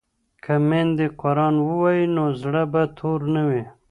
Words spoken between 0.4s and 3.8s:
که میندې قران ووايي نو زړه به تور نه وي.